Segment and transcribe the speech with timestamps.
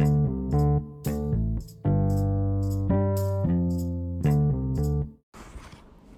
[0.00, 0.04] I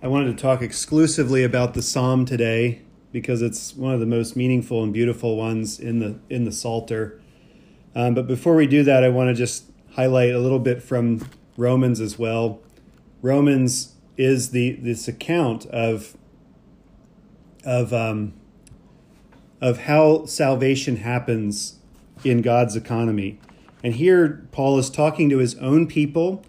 [0.02, 2.82] wanted to talk exclusively about the psalm today
[3.12, 7.20] because it's one of the most meaningful and beautiful ones in the in the Psalter.
[7.94, 11.26] Um, but before we do that, I want to just highlight a little bit from
[11.56, 12.60] Romans as well.
[13.22, 16.16] Romans is the this account of
[17.64, 18.34] of um,
[19.60, 21.76] of how salvation happens
[22.24, 23.38] in God's economy,
[23.82, 26.44] and here Paul is talking to his own people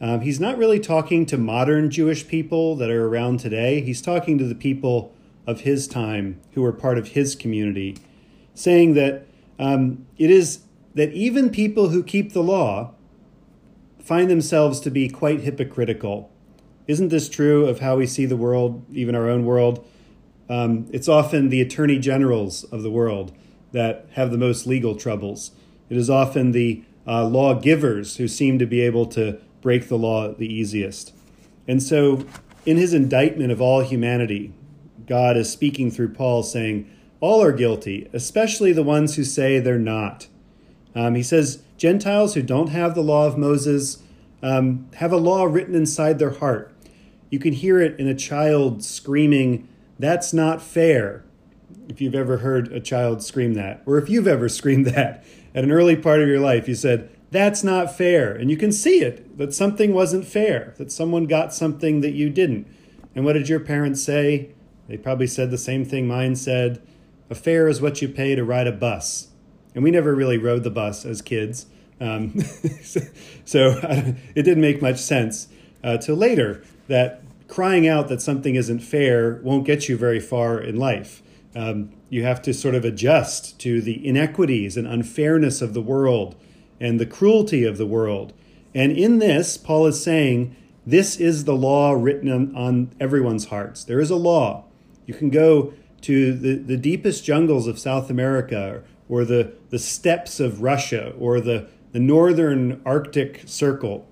[0.00, 3.82] um, he's not really talking to modern Jewish people that are around today.
[3.82, 5.12] He's talking to the people
[5.46, 7.98] of his time who were part of his community,
[8.54, 9.26] saying that
[9.58, 10.60] um, it is
[10.94, 12.94] that even people who keep the law
[14.02, 16.32] find themselves to be quite hypocritical.
[16.86, 19.86] Isn't this true of how we see the world, even our own world?
[20.48, 23.32] Um, it's often the attorney generals of the world
[23.72, 25.52] that have the most legal troubles.
[25.90, 30.32] It is often the uh, lawgivers who seem to be able to break the law
[30.32, 31.12] the easiest.
[31.68, 32.24] And so,
[32.64, 34.52] in his indictment of all humanity,
[35.06, 36.88] God is speaking through Paul saying,
[37.20, 40.28] All are guilty, especially the ones who say they're not.
[40.94, 44.02] Um, he says, Gentiles who don't have the law of Moses
[44.42, 46.72] um, have a law written inside their heart.
[47.30, 49.68] You can hear it in a child screaming,
[49.98, 51.24] That's not fair.
[51.88, 55.64] If you've ever heard a child scream that, or if you've ever screamed that at
[55.64, 58.34] an early part of your life, you said, that's not fair.
[58.34, 62.28] And you can see it that something wasn't fair, that someone got something that you
[62.28, 62.66] didn't.
[63.14, 64.50] And what did your parents say?
[64.88, 66.82] They probably said the same thing mine said
[67.28, 69.28] a fare is what you pay to ride a bus.
[69.74, 71.66] And we never really rode the bus as kids.
[72.00, 72.40] Um,
[73.44, 73.78] so
[74.34, 75.48] it didn't make much sense
[75.84, 80.60] uh, till later that crying out that something isn't fair won't get you very far
[80.60, 81.22] in life.
[81.54, 86.36] Um, you have to sort of adjust to the inequities and unfairness of the world
[86.80, 88.32] and the cruelty of the world.
[88.74, 90.54] And in this, Paul is saying,
[90.86, 93.84] this is the law written on, on everyone's hearts.
[93.84, 94.64] There is a law.
[95.06, 100.40] You can go to the, the deepest jungles of South America or the, the steppes
[100.40, 104.06] of Russia or the, the northern Arctic Circle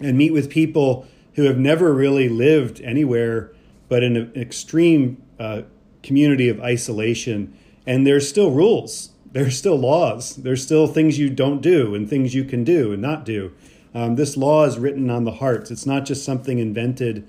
[0.00, 3.52] and meet with people who have never really lived anywhere
[3.88, 5.62] but in an extreme uh,
[6.02, 7.56] community of isolation.
[7.86, 10.36] And there's still rules there's still laws.
[10.36, 13.52] There's still things you don't do and things you can do and not do.
[13.94, 15.70] Um, this law is written on the hearts.
[15.70, 17.26] It's not just something invented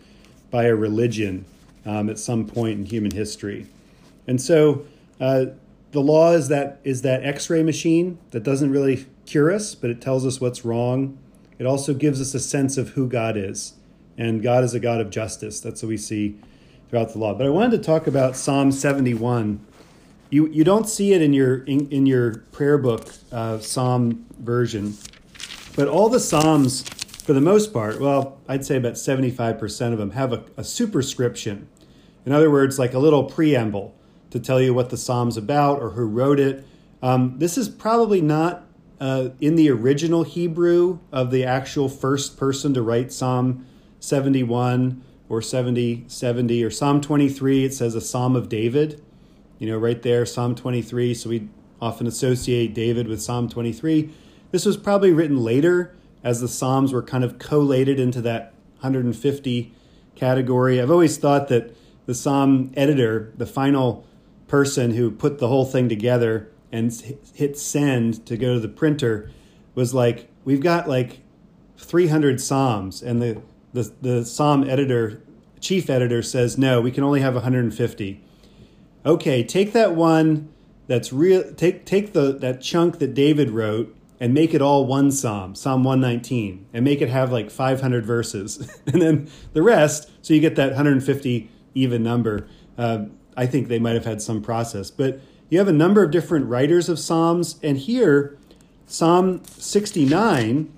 [0.52, 1.46] by a religion
[1.86, 3.68] um, at some point in human history.
[4.28, 4.86] And so
[5.20, 5.46] uh,
[5.92, 10.02] the law is that is that X-ray machine that doesn't really cure us, but it
[10.02, 11.18] tells us what's wrong.
[11.60, 13.74] It also gives us a sense of who God is,
[14.18, 15.60] and God is a God of justice.
[15.60, 16.38] That's what we see
[16.94, 17.34] throughout the law.
[17.34, 19.66] But I wanted to talk about Psalm 71
[20.34, 24.98] you you don't see it in your in, in your prayer book uh, psalm version,
[25.76, 26.82] but all the psalms,
[27.24, 30.44] for the most part, well, I'd say about seventy five percent of them have a,
[30.58, 31.68] a superscription.
[32.26, 33.94] In other words, like a little preamble
[34.32, 36.66] to tell you what the psalm's about or who wrote it.
[37.04, 38.66] Um, this is probably not
[39.00, 43.68] uh, in the original Hebrew of the actual first person to write Psalm
[44.00, 45.04] 71
[45.34, 47.66] or 70, 70 or Psalm 23.
[47.66, 49.02] It says a Psalm of David
[49.64, 51.14] you know, right there, Psalm 23.
[51.14, 51.48] So we
[51.82, 54.10] often associate David with Psalm 23.
[54.52, 59.72] This was probably written later as the Psalms were kind of collated into that 150
[60.16, 60.82] category.
[60.82, 61.74] I've always thought that
[62.06, 64.06] the Psalm editor, the final
[64.50, 66.94] person who put the whole thing together and
[67.34, 69.32] hit send to go to the printer,
[69.76, 71.22] was like, we've got like
[71.78, 73.02] 300 Psalms.
[73.02, 73.42] And the,
[73.74, 75.22] the, the Psalm editor,
[75.60, 78.24] chief editor says, no, we can only have 150
[79.06, 80.50] okay, take that one
[80.88, 85.12] that's real take take the that chunk that David wrote and make it all one
[85.12, 88.82] psalm, Psalm 119, and make it have like 500 verses.
[88.88, 92.48] and then the rest, so you get that 150 even number.
[92.78, 95.20] Uh, I think they might have had some process, but
[95.50, 98.38] you have a number of different writers of psalms, and here
[98.86, 100.72] Psalm 69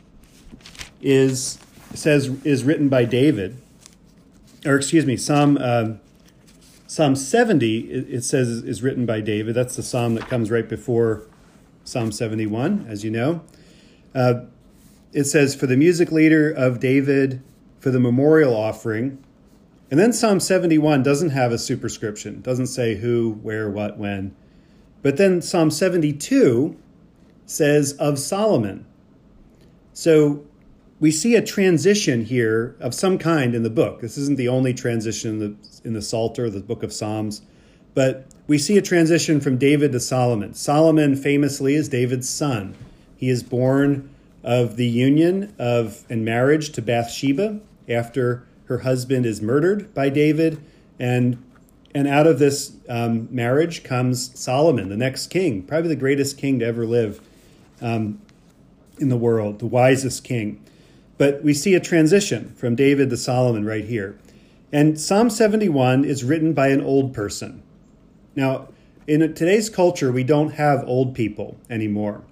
[1.02, 1.60] is
[1.98, 3.62] says is written by David,
[4.66, 5.94] or excuse me, Psalm uh,
[6.88, 9.56] Psalm 70, it says, is written by David.
[9.56, 11.24] That's the psalm that comes right before
[11.84, 13.42] Psalm 71, as you know.
[14.14, 14.46] Uh,
[15.12, 17.42] it says, For the music leader of David,
[17.80, 19.24] for the memorial offering.
[19.90, 24.36] And then Psalm 71 doesn't have a superscription, doesn't say who, where, what, when.
[25.02, 26.78] But then Psalm 72
[27.46, 28.86] says, Of Solomon.
[29.92, 30.46] So
[31.00, 34.02] we see a transition here of some kind in the book.
[34.02, 37.42] This isn't the only transition in the, in the Psalter, the book of Psalms,
[37.94, 40.54] but we see a transition from David to Solomon.
[40.54, 42.76] Solomon famously is David's son.
[43.18, 44.10] He is born
[44.44, 47.60] of the union of and marriage to Bathsheba
[47.90, 50.62] after her husband is murdered by David,
[51.00, 51.44] and
[51.94, 56.60] and out of this um, marriage comes Solomon, the next king, probably the greatest king
[56.60, 57.22] to ever live
[57.82, 58.22] um,
[59.00, 60.62] in the world, the wisest king.
[61.18, 64.18] But we see a transition from David to Solomon right here.
[64.72, 67.64] And Psalm 71 is written by an old person.
[68.36, 68.68] Now,
[69.08, 72.24] in today's culture, we don't have old people anymore.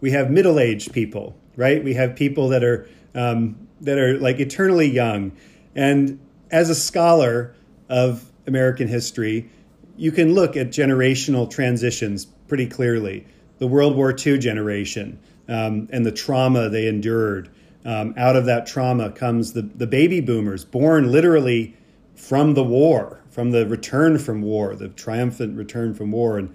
[0.00, 1.82] We have middle aged people, right?
[1.82, 5.32] We have people that are, um, that are like eternally young.
[5.74, 7.54] And as a scholar
[7.88, 9.50] of American history,
[9.96, 13.26] you can look at generational transitions pretty clearly.
[13.58, 15.18] The World War II generation
[15.48, 17.50] um, and the trauma they endured.
[17.84, 21.76] Um, out of that trauma comes the, the baby boomers, born literally
[22.14, 26.38] from the war, from the return from war, the triumphant return from war.
[26.38, 26.48] And,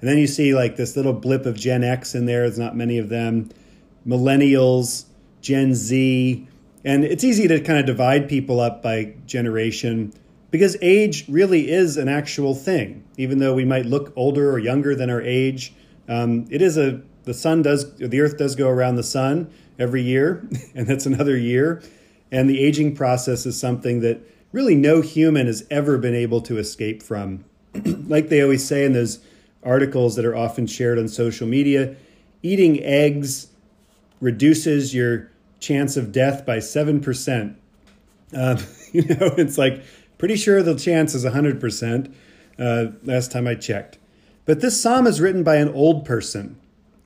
[0.00, 2.40] and then you see like this little blip of Gen X in there.
[2.40, 3.50] There's not many of them.
[4.06, 5.04] Millennials,
[5.40, 6.48] Gen Z.
[6.84, 10.12] And it's easy to kind of divide people up by generation
[10.50, 13.04] because age really is an actual thing.
[13.16, 15.72] Even though we might look older or younger than our age,
[16.08, 20.02] um, it is a the sun does the earth does go around the sun every
[20.02, 21.82] year, and that's another year.
[22.30, 24.20] And the aging process is something that
[24.52, 27.44] really no human has ever been able to escape from.
[27.84, 29.20] like they always say in those
[29.62, 31.96] articles that are often shared on social media,
[32.42, 33.48] eating eggs
[34.20, 35.30] reduces your
[35.60, 37.54] chance of death by 7%.
[38.34, 38.58] Um,
[38.92, 39.82] you know, it's like
[40.18, 42.14] pretty sure the chance is 100%
[42.58, 43.98] uh, last time I checked.
[44.44, 46.58] But this psalm is written by an old person,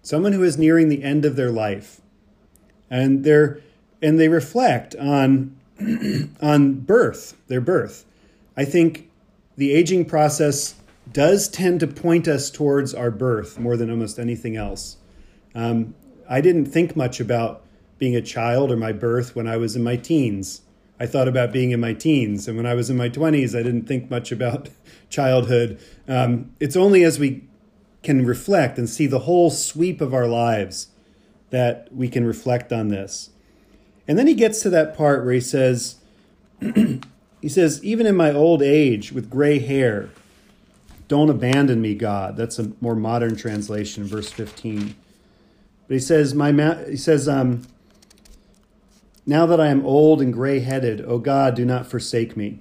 [0.02, 2.00] someone who is nearing the end of their life.
[2.90, 3.60] And they're
[4.02, 5.56] and they reflect on
[6.40, 8.04] on birth, their birth.
[8.56, 9.10] I think
[9.56, 10.74] the aging process
[11.12, 14.96] does tend to point us towards our birth more than almost anything else.
[15.54, 15.94] Um,
[16.28, 17.62] I didn't think much about
[17.98, 20.62] being a child or my birth when I was in my teens.
[20.98, 23.62] I thought about being in my teens, and when I was in my 20s, I
[23.62, 24.70] didn't think much about
[25.10, 25.78] childhood.
[26.08, 27.44] Um, it's only as we
[28.02, 30.88] can reflect and see the whole sweep of our lives
[31.56, 33.30] that we can reflect on this.
[34.06, 35.96] And then he gets to that part where he says,
[36.60, 40.10] he says, even in my old age with gray hair,
[41.08, 42.36] don't abandon me, God.
[42.36, 44.94] That's a more modern translation, verse 15.
[45.88, 47.62] But he says, my ma- he says, um,
[49.24, 52.60] now that I am old and gray headed, O God, do not forsake me.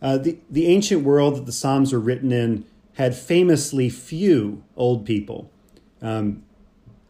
[0.00, 5.04] Uh, the, the ancient world that the Psalms were written in had famously few old
[5.04, 5.50] people.
[6.00, 6.44] Um,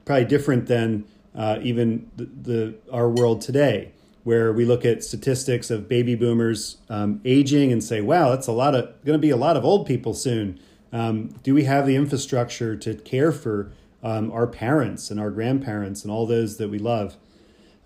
[0.05, 1.05] probably different than
[1.35, 3.93] uh, even the, the, our world today,
[4.25, 8.53] where we look at statistics of baby boomers um, aging and say, "Wow, that's a
[8.53, 10.59] lot of going to be a lot of old people soon."
[10.93, 16.03] Um, do we have the infrastructure to care for um, our parents and our grandparents
[16.03, 17.17] and all those that we love?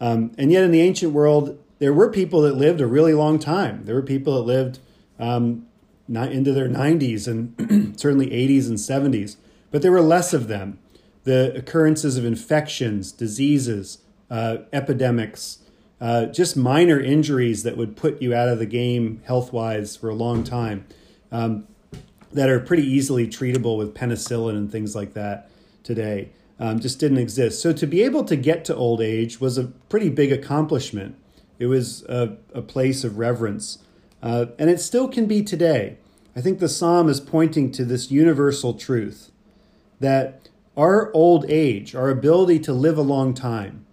[0.00, 3.38] Um, and yet, in the ancient world, there were people that lived a really long
[3.38, 3.84] time.
[3.84, 4.78] There were people that lived
[5.18, 5.66] um,
[6.08, 9.36] not into their 90s and certainly 80s and 70s,
[9.70, 10.78] but there were less of them
[11.24, 13.98] the occurrences of infections, diseases,
[14.30, 15.58] uh, epidemics,
[16.00, 20.08] uh, just minor injuries that would put you out of the game health wise for
[20.08, 20.86] a long time,
[21.32, 21.66] um,
[22.32, 25.50] that are pretty easily treatable with penicillin and things like that
[25.82, 27.62] today, um, just didn't exist.
[27.62, 31.16] So to be able to get to old age was a pretty big accomplishment.
[31.58, 33.78] It was a, a place of reverence.
[34.22, 35.98] Uh, and it still can be today.
[36.34, 39.30] I think the psalm is pointing to this universal truth
[40.00, 43.86] that our old age, our ability to live a long time,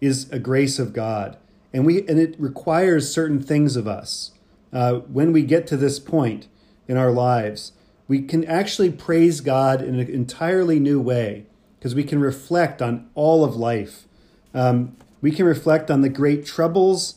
[0.00, 1.36] is a grace of God,
[1.72, 4.32] and we and it requires certain things of us.
[4.72, 6.46] Uh, when we get to this point
[6.86, 7.72] in our lives,
[8.06, 11.46] we can actually praise God in an entirely new way
[11.78, 14.06] because we can reflect on all of life.
[14.54, 17.16] Um, we can reflect on the great troubles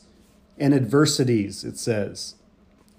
[0.58, 2.34] and adversities, it says.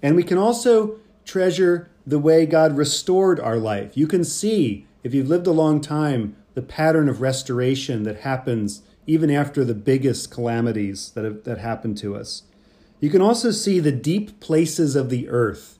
[0.02, 3.96] And we can also treasure the way God restored our life.
[3.96, 8.82] You can see if you've lived a long time, the pattern of restoration that happens
[9.06, 12.44] even after the biggest calamities that, have, that happen to us.
[13.00, 15.78] You can also see the deep places of the earth.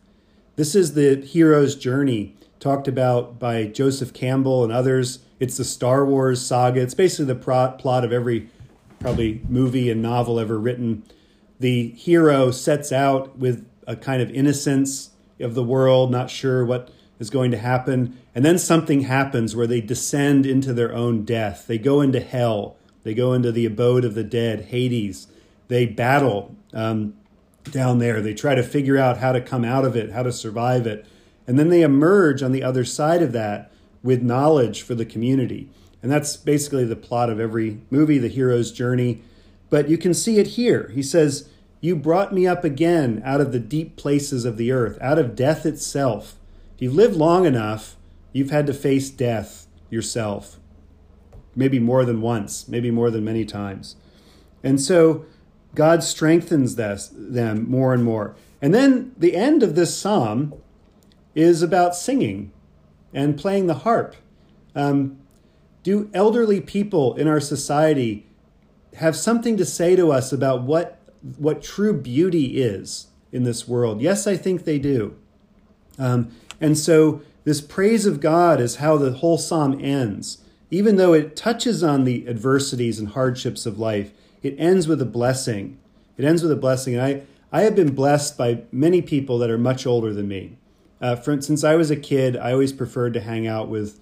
[0.57, 5.21] This is the hero's journey talked about by Joseph Campbell and others.
[5.41, 6.81] It's the Star Wars saga.
[6.83, 7.35] It's basically the
[7.79, 8.51] plot of every
[9.01, 11.03] probably movie and novel ever written.
[11.61, 16.91] The hero sets out with a kind of innocence of the world, not sure what
[17.19, 18.19] is going to happen.
[18.35, 21.67] And then something happens where they descend into their own death.
[21.67, 22.77] They go into hell.
[23.03, 25.27] They go into the abode of the dead, Hades.
[25.69, 27.15] They battle um,
[27.71, 28.21] down there.
[28.21, 31.07] They try to figure out how to come out of it, how to survive it.
[31.47, 33.71] And then they emerge on the other side of that
[34.03, 35.69] with knowledge for the community.
[36.03, 39.23] And that's basically the plot of every movie, the hero's journey.
[39.71, 40.91] But you can see it here.
[40.95, 41.49] He says,
[41.81, 45.35] You brought me up again out of the deep places of the earth, out of
[45.35, 46.37] death itself.
[46.75, 47.97] If you've lived long enough,
[48.33, 50.59] you've had to face death yourself.
[51.55, 53.97] Maybe more than once, maybe more than many times.
[54.63, 55.25] And so
[55.75, 58.35] God strengthens this, them more and more.
[58.61, 60.55] And then the end of this psalm
[61.35, 62.53] is about singing
[63.13, 64.17] and playing the harp.
[64.75, 65.19] Um,
[65.83, 68.27] do elderly people in our society
[68.95, 71.01] have something to say to us about what
[71.39, 74.01] what true beauty is in this world?
[74.01, 75.17] Yes, I think they do.
[75.99, 80.39] Um, and so this praise of God is how the whole psalm ends.
[80.71, 85.07] Even though it touches on the adversities and hardships of life, it ends with a
[85.07, 85.79] blessing.
[86.17, 86.95] It ends with a blessing.
[86.95, 87.23] And I,
[87.53, 90.57] I have been blessed by many people that are much older than me.
[91.01, 94.01] Uh, for, since I was a kid, I always preferred to hang out with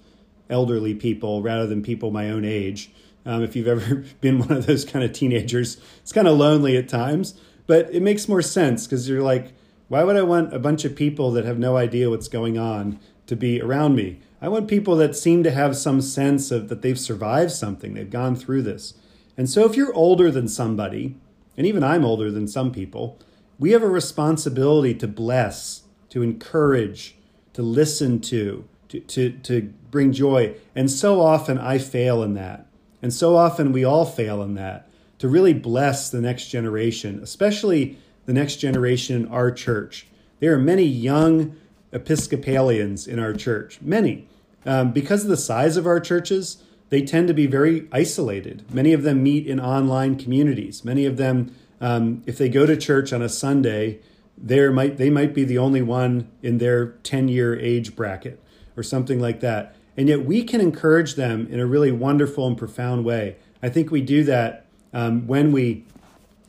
[0.49, 2.91] elderly people rather than people my own age.
[3.25, 6.77] Um, if you've ever been one of those kind of teenagers, it's kind of lonely
[6.77, 9.53] at times, but it makes more sense because you're like,
[9.93, 12.99] why would I want a bunch of people that have no idea what's going on
[13.27, 14.21] to be around me?
[14.41, 18.09] I want people that seem to have some sense of that they've survived something, they've
[18.09, 18.95] gone through this.
[19.37, 21.15] And so if you're older than somebody,
[21.55, 23.19] and even I'm older than some people,
[23.59, 27.15] we have a responsibility to bless, to encourage,
[27.53, 30.55] to listen to, to, to, to bring joy.
[30.73, 32.65] And so often I fail in that.
[33.03, 37.99] And so often we all fail in that to really bless the next generation, especially
[38.25, 40.07] the next generation in our church.
[40.39, 41.55] There are many young
[41.91, 44.27] Episcopalians in our church, many.
[44.65, 48.65] Um, because of the size of our churches, they tend to be very isolated.
[48.73, 50.83] Many of them meet in online communities.
[50.83, 53.99] Many of them, um, if they go to church on a Sunday,
[54.37, 58.39] there might they might be the only one in their 10 year age bracket
[58.75, 59.75] or something like that.
[59.95, 63.35] And yet we can encourage them in a really wonderful and profound way.
[63.61, 65.85] I think we do that um, when we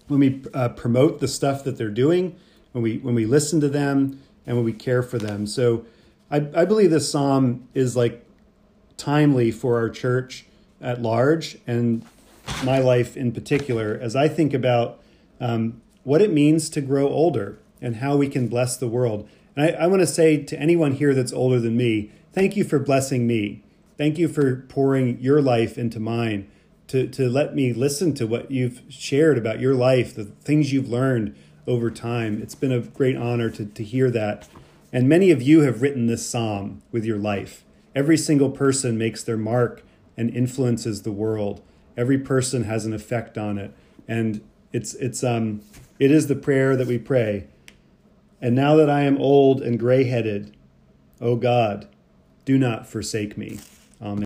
[0.08, 2.36] when we uh, promote the stuff that they're doing,
[2.72, 5.46] when we when we listen to them, and when we care for them.
[5.46, 5.84] So
[6.30, 8.24] I, I believe this psalm is like
[8.96, 10.46] timely for our church
[10.80, 12.04] at large and
[12.62, 15.00] my life in particular as I think about
[15.40, 19.28] um, what it means to grow older and how we can bless the world.
[19.56, 22.64] And I, I want to say to anyone here that's older than me, thank you
[22.64, 23.62] for blessing me.
[23.96, 26.50] Thank you for pouring your life into mine,
[26.88, 30.88] to, to let me listen to what you've shared about your life, the things you've
[30.88, 31.34] learned
[31.66, 32.42] over time.
[32.42, 34.48] It's been a great honor to, to hear that.
[34.92, 37.64] And many of you have written this psalm with your life.
[37.94, 39.82] Every single person makes their mark
[40.16, 41.62] and influences the world.
[41.96, 43.74] Every person has an effect on it.
[44.06, 44.40] And
[44.72, 45.62] it's it's um
[45.98, 47.46] it is the prayer that we pray.
[48.40, 50.56] And now that I am old and gray headed,
[51.20, 51.88] O God,
[52.44, 53.58] do not forsake me.
[54.02, 54.22] Amen.